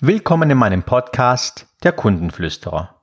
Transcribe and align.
Willkommen 0.00 0.50
in 0.50 0.58
meinem 0.58 0.82
Podcast 0.82 1.68
Der 1.82 1.90
Kundenflüsterer. 1.90 3.00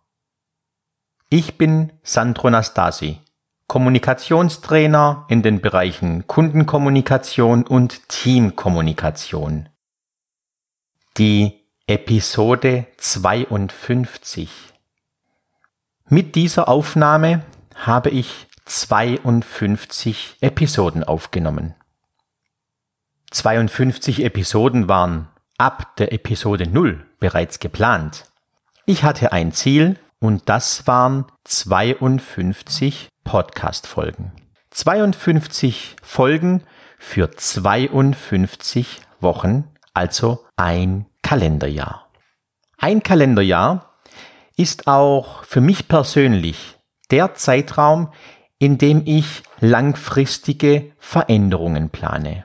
Ich 1.27 1.57
bin 1.57 1.91
Sandro 2.03 2.51
Nastasi, 2.51 3.19
Kommunikationstrainer 3.65 5.25
in 5.27 5.41
den 5.41 5.59
Bereichen 5.59 6.27
Kundenkommunikation 6.27 7.63
und 7.65 8.07
Teamkommunikation. 8.09 9.69
Die 11.17 11.67
Episode 11.87 12.85
52. 12.97 14.51
Mit 16.09 16.35
dieser 16.35 16.67
Aufnahme 16.67 17.43
habe 17.73 18.11
ich 18.11 18.45
52 18.65 20.37
Episoden 20.41 21.03
aufgenommen. 21.03 21.73
52 23.31 24.23
Episoden 24.23 24.87
waren 24.87 25.27
ab 25.63 25.95
der 25.95 26.11
Episode 26.11 26.67
0 26.67 27.05
bereits 27.21 27.57
geplant. 27.59 28.25
Ich 28.85 29.05
hatte 29.05 29.31
ein 29.31 29.53
Ziel 29.53 29.97
und 30.19 30.49
das 30.49 30.87
waren 30.87 31.25
52 31.45 33.07
Podcast-Folgen. 33.23 34.33
52 34.71 35.95
Folgen 36.03 36.63
für 36.99 37.31
52 37.31 38.99
Wochen, 39.21 39.63
also 39.93 40.43
ein 40.57 41.05
Kalenderjahr. 41.21 42.09
Ein 42.77 43.01
Kalenderjahr 43.01 43.93
ist 44.57 44.87
auch 44.87 45.45
für 45.45 45.61
mich 45.61 45.87
persönlich 45.87 46.77
der 47.09 47.35
Zeitraum, 47.35 48.11
in 48.59 48.77
dem 48.77 49.03
ich 49.05 49.43
langfristige 49.61 50.91
Veränderungen 50.99 51.89
plane 51.89 52.43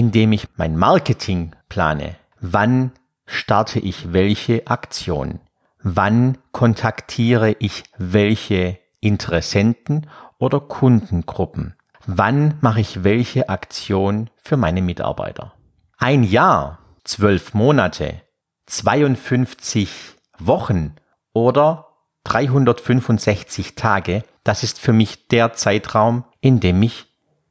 indem 0.00 0.32
ich 0.32 0.48
mein 0.56 0.78
Marketing 0.78 1.54
plane. 1.68 2.16
Wann 2.40 2.92
starte 3.26 3.80
ich 3.80 4.14
welche 4.14 4.66
Aktion? 4.66 5.40
Wann 5.82 6.38
kontaktiere 6.52 7.54
ich 7.58 7.84
welche 7.98 8.78
Interessenten 9.00 10.06
oder 10.38 10.58
Kundengruppen? 10.58 11.74
Wann 12.06 12.54
mache 12.62 12.80
ich 12.80 13.04
welche 13.04 13.50
Aktion 13.50 14.30
für 14.42 14.56
meine 14.56 14.80
Mitarbeiter? 14.80 15.52
Ein 15.98 16.22
Jahr, 16.22 16.78
zwölf 17.04 17.52
Monate, 17.52 18.22
52 18.68 19.90
Wochen 20.38 20.94
oder 21.34 21.88
365 22.24 23.74
Tage, 23.74 24.24
das 24.44 24.62
ist 24.62 24.80
für 24.80 24.94
mich 24.94 25.28
der 25.28 25.52
Zeitraum, 25.52 26.24
in 26.40 26.58
dem 26.58 26.82
ich 26.82 27.04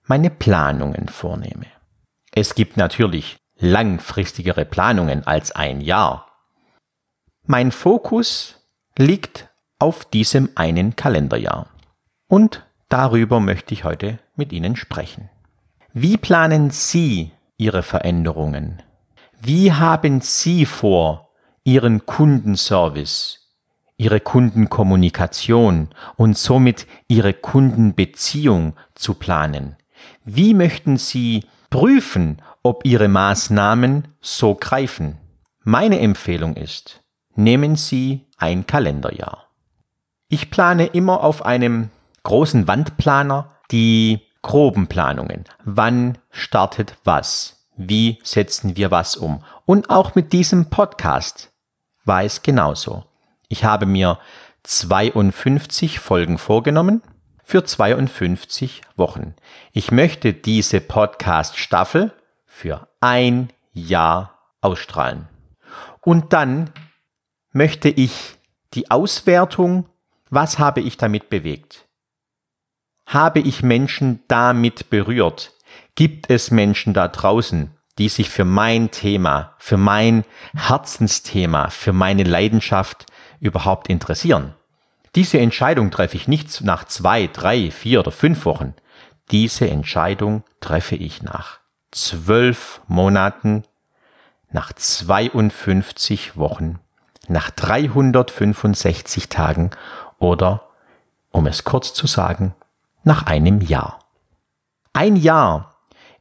meine 0.07 0.31
Planungen 0.31 1.09
vornehme. 1.09 1.67
Es 2.31 2.55
gibt 2.55 2.77
natürlich 2.77 3.37
langfristigere 3.57 4.65
Planungen 4.65 5.25
als 5.25 5.51
ein 5.51 5.81
Jahr. 5.81 6.27
Mein 7.45 7.71
Fokus 7.71 8.67
liegt 8.97 9.49
auf 9.79 10.05
diesem 10.05 10.49
einen 10.55 10.95
Kalenderjahr. 10.95 11.67
Und 12.27 12.65
darüber 12.89 13.39
möchte 13.39 13.73
ich 13.73 13.83
heute 13.83 14.19
mit 14.35 14.53
Ihnen 14.53 14.75
sprechen. 14.75 15.29
Wie 15.93 16.17
planen 16.17 16.69
Sie 16.69 17.31
Ihre 17.57 17.81
Veränderungen? 17.81 18.83
Wie 19.41 19.73
haben 19.73 20.21
Sie 20.21 20.65
vor, 20.65 21.31
Ihren 21.63 22.05
Kundenservice, 22.05 23.39
Ihre 23.97 24.19
Kundenkommunikation 24.19 25.89
und 26.15 26.37
somit 26.37 26.87
Ihre 27.07 27.33
Kundenbeziehung 27.33 28.75
zu 28.95 29.15
planen? 29.15 29.75
Wie 30.23 30.53
möchten 30.53 30.97
Sie 30.97 31.45
prüfen, 31.69 32.41
ob 32.63 32.85
Ihre 32.85 33.07
Maßnahmen 33.07 34.07
so 34.21 34.55
greifen. 34.55 35.17
Meine 35.63 35.99
Empfehlung 35.99 36.55
ist, 36.55 37.01
nehmen 37.35 37.75
Sie 37.75 38.27
ein 38.37 38.65
Kalenderjahr. 38.65 39.45
Ich 40.27 40.51
plane 40.51 40.87
immer 40.87 41.23
auf 41.23 41.45
einem 41.45 41.89
großen 42.23 42.67
Wandplaner 42.67 43.51
die 43.71 44.21
groben 44.41 44.87
Planungen. 44.87 45.45
Wann 45.63 46.17
startet 46.31 46.95
was? 47.03 47.67
Wie 47.75 48.19
setzen 48.23 48.75
wir 48.75 48.91
was 48.91 49.15
um? 49.15 49.43
Und 49.65 49.89
auch 49.89 50.15
mit 50.15 50.33
diesem 50.33 50.69
Podcast 50.69 51.51
war 52.05 52.23
es 52.23 52.41
genauso. 52.41 53.05
Ich 53.47 53.63
habe 53.63 53.85
mir 53.85 54.19
52 54.63 55.99
Folgen 55.99 56.37
vorgenommen 56.37 57.01
für 57.49 57.65
52 57.65 58.83
Wochen. 58.95 59.33
Ich 59.71 59.91
möchte 59.91 60.33
diese 60.33 60.79
Podcast-Staffel 60.81 62.13
für 62.45 62.87
ein 62.99 63.49
Jahr 63.73 64.37
ausstrahlen. 64.61 65.27
Und 66.01 66.31
dann 66.31 66.69
möchte 67.51 67.89
ich 67.89 68.35
die 68.75 68.91
Auswertung, 68.91 69.89
was 70.29 70.59
habe 70.59 70.81
ich 70.81 70.97
damit 70.97 71.31
bewegt? 71.31 71.87
Habe 73.07 73.39
ich 73.39 73.63
Menschen 73.63 74.19
damit 74.27 74.91
berührt? 74.91 75.53
Gibt 75.95 76.29
es 76.29 76.51
Menschen 76.51 76.93
da 76.93 77.07
draußen, 77.07 77.75
die 77.97 78.09
sich 78.09 78.29
für 78.29 78.45
mein 78.45 78.91
Thema, 78.91 79.55
für 79.57 79.77
mein 79.77 80.23
Herzensthema, 80.53 81.71
für 81.71 81.93
meine 81.93 82.25
Leidenschaft 82.25 83.07
überhaupt 83.39 83.89
interessieren? 83.89 84.53
Diese 85.15 85.39
Entscheidung 85.39 85.91
treffe 85.91 86.17
ich 86.17 86.27
nicht 86.27 86.61
nach 86.61 86.85
zwei, 86.85 87.27
drei, 87.27 87.71
vier 87.71 87.99
oder 87.99 88.11
fünf 88.11 88.45
Wochen. 88.45 88.73
Diese 89.31 89.69
Entscheidung 89.69 90.43
treffe 90.59 90.95
ich 90.95 91.23
nach 91.23 91.59
zwölf 91.91 92.81
Monaten, 92.87 93.63
nach 94.51 94.73
52 94.73 96.37
Wochen, 96.37 96.79
nach 97.27 97.49
365 97.51 99.29
Tagen 99.29 99.71
oder, 100.17 100.63
um 101.31 101.47
es 101.47 101.63
kurz 101.63 101.93
zu 101.93 102.07
sagen, 102.07 102.55
nach 103.03 103.25
einem 103.25 103.61
Jahr. 103.61 103.99
Ein 104.93 105.15
Jahr 105.15 105.75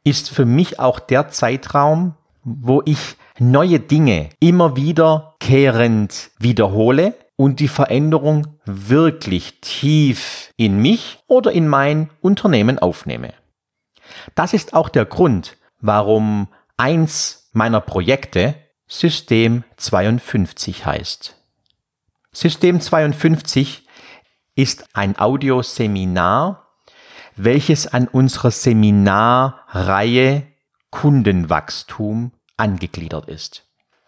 ist 0.05 0.31
für 0.31 0.45
mich 0.45 0.79
auch 0.79 1.01
der 1.01 1.29
Zeitraum, 1.29 2.15
wo 2.45 2.83
ich 2.85 3.17
neue 3.39 3.81
Dinge 3.81 4.31
immer 4.41 4.77
wiederkehrend 4.77 6.31
wiederhole 6.39 7.15
und 7.39 7.61
die 7.61 7.69
Veränderung 7.69 8.59
wirklich 8.65 9.61
tief 9.61 10.53
in 10.57 10.83
mich 10.83 11.21
oder 11.29 11.53
in 11.53 11.69
mein 11.69 12.11
Unternehmen 12.21 12.81
aufnehme. 12.81 13.33
Das 14.35 14.53
ist 14.53 14.75
auch 14.75 14.89
der 14.89 15.05
Grund, 15.05 15.57
warum 15.81 16.49
eins 16.77 17.49
meiner 17.53 17.81
Projekte 17.81 18.57
System 18.89 19.63
52 19.77 20.85
heißt. 20.85 21.37
System 22.33 22.81
52 22.81 23.87
ist 24.57 24.89
ein 24.95 25.17
Audioseminar, 25.17 26.67
welches 27.37 27.87
an 27.87 28.09
unserer 28.09 28.51
Seminarreihe 28.51 30.43
Kundenwachstum 30.91 32.33
angegliedert 32.57 33.29
ist. 33.29 33.65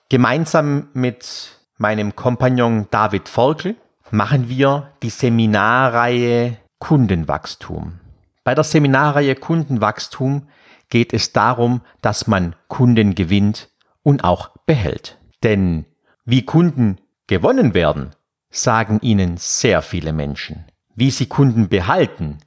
Gemeinsam 0.08 0.88
mit 0.94 1.59
meinem 1.80 2.14
Kompagnon 2.14 2.86
David 2.91 3.28
Volkel 3.28 3.74
machen 4.10 4.48
wir 4.48 4.92
die 5.02 5.10
Seminarreihe 5.10 6.58
Kundenwachstum. 6.78 8.00
Bei 8.44 8.54
der 8.54 8.64
Seminarreihe 8.64 9.34
Kundenwachstum 9.34 10.48
geht 10.90 11.14
es 11.14 11.32
darum, 11.32 11.80
dass 12.02 12.26
man 12.26 12.54
Kunden 12.69 13.14
gewinnt 13.14 13.70
und 14.02 14.24
auch 14.24 14.50
behält. 14.66 15.19
Denn 15.42 15.86
wie 16.24 16.44
Kunden 16.44 16.98
gewonnen 17.26 17.72
werden, 17.72 18.10
sagen 18.50 18.98
Ihnen 19.00 19.38
sehr 19.38 19.80
viele 19.80 20.12
Menschen. 20.12 20.66
Wie 20.94 21.10
Sie 21.10 21.26
Kunden 21.26 21.69
behalten, 21.69 22.40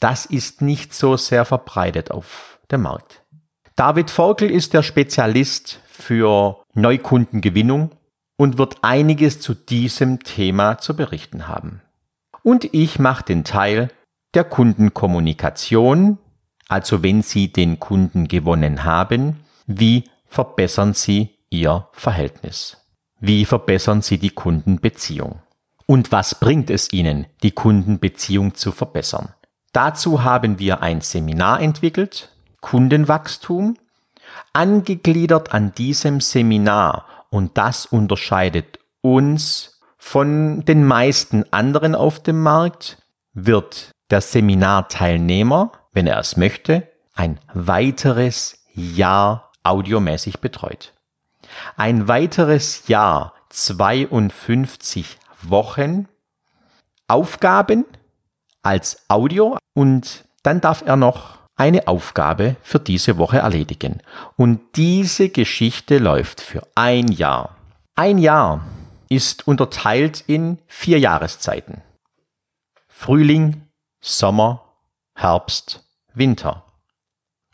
das 0.00 0.24
ist 0.24 0.62
nicht 0.62 0.94
so 0.94 1.16
sehr 1.16 1.44
verbreitet 1.44 2.10
auf 2.10 2.58
dem 2.70 2.82
Markt. 2.82 3.22
David 3.76 4.10
Volkel 4.10 4.50
ist 4.50 4.72
der 4.72 4.82
Spezialist 4.82 5.80
für 5.86 6.62
Neukundengewinnung 6.74 7.90
und 8.38 8.56
wird 8.56 8.76
einiges 8.82 9.40
zu 9.40 9.52
diesem 9.52 10.22
Thema 10.22 10.78
zu 10.78 10.96
berichten 10.96 11.48
haben. 11.48 11.82
Und 12.42 12.72
ich 12.72 12.98
mache 12.98 13.24
den 13.24 13.44
Teil 13.44 13.90
der 14.32 14.44
Kundenkommunikation, 14.44 16.18
also 16.68 17.02
wenn 17.02 17.22
Sie 17.22 17.52
den 17.52 17.80
Kunden 17.80 18.28
gewonnen 18.28 18.84
haben, 18.84 19.40
wie 19.66 20.04
verbessern 20.26 20.94
Sie 20.94 21.30
Ihr 21.50 21.88
Verhältnis? 21.92 22.78
Wie 23.20 23.44
verbessern 23.44 24.02
Sie 24.02 24.18
die 24.18 24.30
Kundenbeziehung? 24.30 25.40
Und 25.86 26.12
was 26.12 26.36
bringt 26.36 26.70
es 26.70 26.92
Ihnen, 26.92 27.26
die 27.42 27.50
Kundenbeziehung 27.50 28.54
zu 28.54 28.70
verbessern? 28.70 29.34
Dazu 29.72 30.22
haben 30.22 30.58
wir 30.58 30.82
ein 30.82 31.00
Seminar 31.00 31.60
entwickelt, 31.60 32.30
Kundenwachstum. 32.60 33.76
Angegliedert 34.52 35.52
an 35.52 35.72
diesem 35.74 36.20
Seminar 36.20 37.06
und 37.30 37.56
das 37.58 37.86
unterscheidet 37.86 38.78
uns 39.00 39.80
von 39.96 40.64
den 40.64 40.84
meisten 40.84 41.44
anderen 41.52 41.94
auf 41.94 42.22
dem 42.22 42.40
Markt, 42.42 42.98
wird 43.32 43.90
der 44.10 44.20
Seminarteilnehmer, 44.20 45.72
wenn 45.92 46.06
er 46.06 46.18
es 46.18 46.36
möchte, 46.36 46.88
ein 47.14 47.38
weiteres 47.52 48.64
Jahr 48.74 49.52
audiomäßig 49.62 50.40
betreut. 50.40 50.94
ein 51.76 52.08
weiteres 52.08 52.88
Jahr 52.88 53.34
52 53.50 55.18
Wochen 55.42 56.08
Aufgaben 57.06 57.86
als 58.62 59.04
Audio 59.08 59.56
und 59.74 60.24
dann 60.42 60.60
darf 60.60 60.82
er 60.84 60.96
noch 60.96 61.37
eine 61.58 61.88
Aufgabe 61.88 62.56
für 62.62 62.78
diese 62.78 63.18
Woche 63.18 63.38
erledigen. 63.38 64.00
Und 64.36 64.60
diese 64.76 65.28
Geschichte 65.28 65.98
läuft 65.98 66.40
für 66.40 66.62
ein 66.74 67.08
Jahr. 67.08 67.56
Ein 67.94 68.18
Jahr 68.18 68.64
ist 69.08 69.46
unterteilt 69.46 70.24
in 70.26 70.58
vier 70.66 70.98
Jahreszeiten. 70.98 71.82
Frühling, 72.88 73.62
Sommer, 74.00 74.64
Herbst, 75.14 75.84
Winter. 76.14 76.64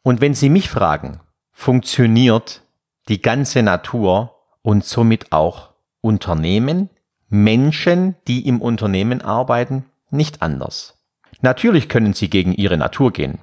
Und 0.02 0.20
wenn 0.20 0.34
Sie 0.34 0.50
mich 0.50 0.68
fragen, 0.68 1.20
funktioniert 1.50 2.62
die 3.08 3.22
ganze 3.22 3.62
Natur 3.62 4.34
und 4.62 4.84
somit 4.84 5.32
auch 5.32 5.70
Unternehmen, 6.00 6.90
Menschen, 7.28 8.16
die 8.28 8.46
im 8.46 8.60
Unternehmen 8.60 9.22
arbeiten, 9.22 9.86
nicht 10.10 10.42
anders. 10.42 10.98
Natürlich 11.40 11.88
können 11.88 12.12
Sie 12.12 12.28
gegen 12.28 12.52
Ihre 12.52 12.76
Natur 12.76 13.12
gehen. 13.12 13.38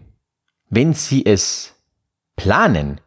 Wenn 0.73 0.93
Sie 0.93 1.25
es 1.25 1.75
planen, 2.37 3.01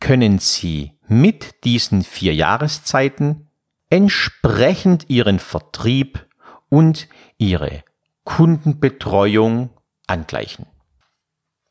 können 0.00 0.38
Sie 0.38 0.94
mit 1.06 1.62
diesen 1.64 2.02
vier 2.02 2.34
Jahreszeiten 2.34 3.48
entsprechend 3.90 5.10
Ihren 5.10 5.38
Vertrieb 5.38 6.24
und 6.70 7.06
Ihre 7.36 7.84
Kundenbetreuung 8.24 9.68
angleichen. 10.06 10.64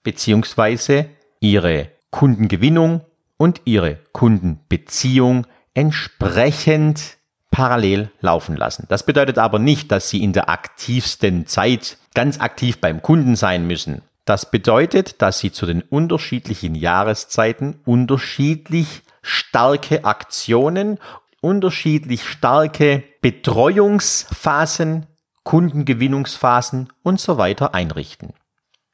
Beziehungsweise 0.04 1.10
Ihre 1.40 1.90
Kundengewinnung 2.12 3.02
und 3.38 3.64
Ihre 3.66 3.96
Kundenbeziehung 4.12 5.48
entsprechend 5.74 7.18
parallel 7.50 8.12
laufen 8.22 8.56
lassen. 8.56 8.86
Das 8.90 9.04
bedeutet 9.08 9.40
aber 9.40 9.58
nicht, 9.58 9.92
dass 9.92 10.08
Sie 10.08 10.22
in 10.22 10.34
der 10.34 10.50
aktivsten 10.50 11.48
Zeit 11.48 11.98
ganz 12.14 12.40
aktiv 12.40 12.80
beim 12.80 13.02
Kunden 13.02 13.36
sein 13.36 13.66
müssen. 13.66 14.04
Das 14.26 14.50
bedeutet, 14.50 15.22
dass 15.22 15.40
Sie 15.40 15.52
zu 15.52 15.68
den 15.68 15.84
unterschiedlichen 15.84 16.74
Jahreszeiten 16.74 17.80
unterschiedlich 17.86 19.04
starke 19.22 20.04
Aktionen, 20.04 21.00
unterschiedlich 21.42 22.28
starke 22.28 23.04
Betreuungsphasen, 23.22 25.06
Kundengewinnungsphasen 25.44 26.92
und 27.04 27.20
so 27.20 27.38
weiter 27.38 27.76
einrichten. 27.76 28.34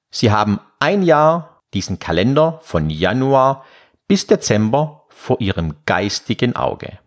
Sie 0.09 0.31
haben 0.31 0.59
ein 0.79 1.01
Jahr 1.01 1.61
diesen 1.73 1.99
Kalender 1.99 2.59
von 2.61 2.89
Januar 2.89 3.65
bis 4.09 4.27
Dezember 4.27 5.05
vor 5.07 5.39
Ihrem 5.39 5.75
geistigen 5.85 6.57
Auge. 6.57 6.99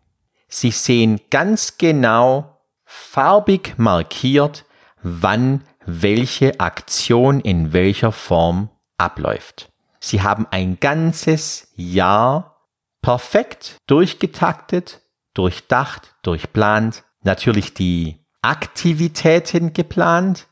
Sie 0.49 0.71
sehen 0.71 1.21
ganz 1.29 1.77
genau 1.77 2.59
farbig 2.87 3.75
markiert, 3.77 4.65
wann 5.03 5.63
welche 5.87 6.61
Aktion 6.61 7.41
in 7.41 7.73
welcher 7.73 8.13
Form 8.13 8.71
abläuft. 8.99 9.71
Sie 10.01 10.23
haben 10.23 10.47
ein 10.51 10.79
ganzes 10.81 11.73
Jahr 11.77 12.69
perfekt 13.03 13.77
durchgetaktet, 13.87 15.01
durchdacht, 15.35 16.15
durchplant, 16.23 17.05
natürlich 17.23 17.75
die 17.75 18.25
Aktivitäten 18.43 19.73
geplant, 19.73 20.47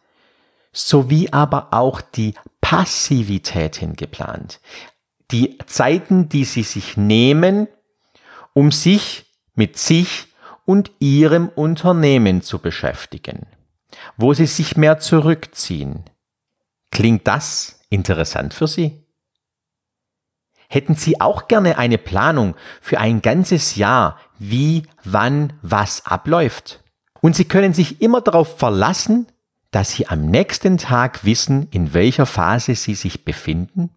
sowie 0.73 1.29
aber 1.32 1.69
auch 1.73 2.00
die 2.00 2.34
Passivitäten 2.61 3.94
geplant. 3.94 4.61
Die 5.31 5.58
Zeiten, 5.67 6.29
die 6.29 6.44
Sie 6.44 6.62
sich 6.62 6.96
nehmen, 6.96 7.69
um 8.55 8.70
sich 8.70 9.26
mit 9.55 9.79
sich 9.79 10.29
und 10.64 10.90
ihrem 10.99 11.49
Unternehmen 11.49 12.43
zu 12.43 12.58
beschäftigen, 12.58 13.46
wo 14.16 14.34
sie 14.34 14.46
sich 14.46 14.76
mehr 14.76 14.99
zurückziehen. 14.99 16.04
Klingt 16.90 17.26
das 17.26 17.81
interessant 17.88 18.54
für 18.54 18.69
Sie? 18.69 19.02
Hätten 20.69 20.94
Sie 20.94 21.20
auch 21.20 21.49
gerne 21.49 21.76
eine 21.76 21.99
Planung 21.99 22.54
für 22.81 22.99
ein 22.99 23.20
ganzes 23.20 23.76
Jahr, 23.76 24.19
wie, 24.38 24.84
wann, 25.04 25.52
was 25.60 26.06
abläuft? 26.06 26.82
Und 27.20 27.37
Sie 27.37 27.44
können 27.44 27.75
sich 27.75 28.00
immer 28.00 28.20
darauf 28.20 28.58
verlassen, 28.58 29.26
dass 29.70 29.90
Sie 29.90 30.06
am 30.08 30.26
nächsten 30.26 30.78
Tag 30.78 31.25
wissen, 31.25 31.69
in 31.70 31.93
welcher 31.94 32.26
Phase 32.26 32.75
Sie 32.75 32.94
sich 32.94 33.25
befinden, 33.25 33.90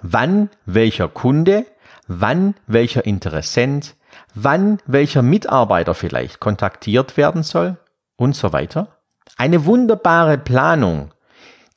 wann 0.00 0.50
welcher 0.64 1.08
Kunde, 1.08 1.66
wann 2.06 2.54
welcher 2.66 3.04
Interessent, 3.04 3.94
wann 4.34 4.78
welcher 4.86 5.22
Mitarbeiter 5.22 5.94
vielleicht 5.94 6.40
kontaktiert 6.40 7.16
werden 7.16 7.42
soll 7.42 7.76
und 8.16 8.34
so 8.34 8.52
weiter. 8.52 8.95
Eine 9.36 9.64
wunderbare 9.64 10.38
Planung, 10.38 11.12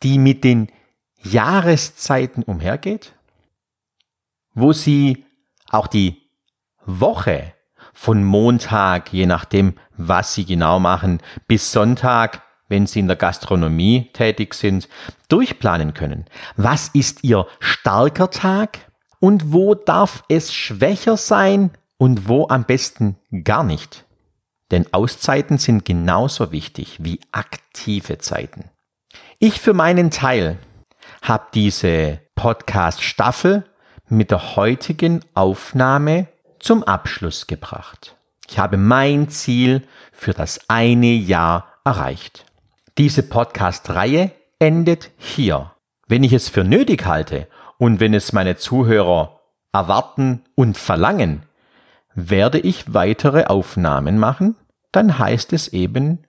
die 0.04 0.18
mit 0.18 0.44
den 0.44 0.70
Jahreszeiten 1.22 2.44
umhergeht, 2.44 3.14
wo 4.54 4.74
Sie 4.74 5.26
auch 5.70 5.88
die 5.88 6.30
Woche 6.86 7.54
von 7.94 8.24
Montag, 8.24 9.12
je 9.12 9.26
nachdem, 9.26 9.74
was 9.98 10.34
Sie 10.34 10.46
genau 10.46 10.80
machen, 10.80 11.22
bis 11.48 11.72
Sonntag, 11.72 12.44
wenn 12.70 12.88
Sie 12.88 13.00
in 13.00 13.08
der 13.08 13.18
Gastronomie 13.18 14.10
tätig 14.14 14.54
sind, 14.54 14.88
durchplanen 15.28 15.94
können. 15.94 16.26
Was 16.56 16.90
ist 16.90 17.24
Ihr 17.24 17.48
starker 17.60 18.30
Tag 18.32 18.80
und 19.20 19.52
wo 19.52 19.76
darf 19.76 20.24
es 20.30 20.54
schwächer 20.54 21.18
sein 21.18 21.72
und 21.98 22.28
wo 22.28 22.48
am 22.48 22.64
besten 22.64 23.18
gar 23.44 23.64
nicht. 23.64 24.06
Denn 24.72 24.94
Auszeiten 24.94 25.58
sind 25.58 25.86
genauso 25.86 26.52
wichtig 26.52 26.98
wie 27.04 27.20
aktive 27.32 28.20
Zeiten. 28.20 28.70
Ich 29.40 29.60
für 29.60 29.74
meinen 29.74 30.12
Teil 30.12 30.58
habe 31.22 31.48
diese 31.54 32.20
Podcast-Staffel 32.36 33.66
mit 34.08 34.32
der 34.32 34.56
heutigen 34.56 35.22
Aufnahme 35.34 36.28
zum 36.60 36.84
Abschluss 36.84 37.48
gebracht. 37.48 38.16
Ich 38.48 38.60
habe 38.60 38.78
mein 38.78 39.30
Ziel 39.30 39.84
für 40.12 40.34
das 40.34 40.60
eine 40.68 41.14
Jahr 41.14 41.68
erreicht. 41.86 42.46
Diese 42.98 43.24
Podcast-Reihe 43.24 44.32
endet 44.60 45.12
hier. 45.18 45.72
Wenn 46.08 46.24
ich 46.24 46.34
es 46.34 46.50
für 46.50 46.64
nötig 46.64 47.06
halte 47.06 47.48
und 47.78 48.00
wenn 48.00 48.14
es 48.14 48.34
meine 48.34 48.58
Zuhörer 48.58 49.40
erwarten 49.72 50.44
und 50.56 50.78
verlangen, 50.78 51.44
werde 52.14 52.60
ich 52.60 52.94
weitere 52.94 53.46
Aufnahmen 53.46 54.18
machen, 54.18 54.56
dann 54.92 55.20
heißt 55.20 55.54
es 55.54 55.68
eben 55.70 56.26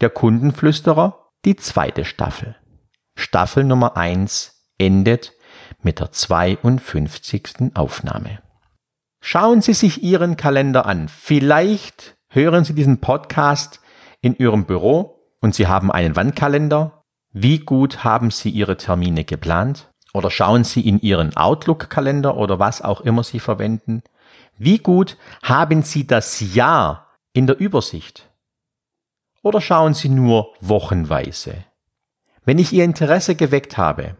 der 0.00 0.10
Kundenflüsterer, 0.10 1.30
die 1.44 1.56
zweite 1.56 2.04
Staffel. 2.04 2.56
Staffel 3.16 3.64
Nummer 3.64 3.96
eins 3.96 4.66
endet 4.78 5.32
mit 5.82 6.00
der 6.00 6.10
52. 6.10 7.72
Aufnahme. 7.74 8.40
Schauen 9.20 9.60
Sie 9.60 9.74
sich 9.74 10.02
Ihren 10.02 10.36
Kalender 10.36 10.86
an. 10.86 11.08
Vielleicht 11.08 12.16
hören 12.28 12.64
Sie 12.64 12.74
diesen 12.74 13.00
Podcast 13.00 13.80
in 14.22 14.34
Ihrem 14.36 14.64
Büro 14.64 15.20
und 15.40 15.54
Sie 15.54 15.66
haben 15.66 15.92
einen 15.92 16.16
Wandkalender. 16.16 17.04
Wie 17.32 17.58
gut 17.58 18.02
haben 18.02 18.30
Sie 18.30 18.50
Ihre 18.50 18.76
Termine 18.78 19.24
geplant? 19.24 19.90
Oder 20.14 20.30
schauen 20.30 20.64
Sie 20.64 20.80
in 20.80 21.00
Ihren 21.00 21.36
Outlook-Kalender 21.36 22.36
oder 22.36 22.58
was 22.58 22.82
auch 22.82 23.02
immer 23.02 23.22
Sie 23.22 23.40
verwenden. 23.40 24.02
Wie 24.62 24.76
gut 24.76 25.16
haben 25.42 25.82
Sie 25.82 26.06
das 26.06 26.54
Jahr 26.54 27.08
in 27.32 27.46
der 27.46 27.58
Übersicht? 27.58 28.28
Oder 29.42 29.62
schauen 29.62 29.94
Sie 29.94 30.10
nur 30.10 30.52
wochenweise? 30.60 31.64
Wenn 32.44 32.58
ich 32.58 32.74
Ihr 32.74 32.84
Interesse 32.84 33.36
geweckt 33.36 33.78
habe, 33.78 34.18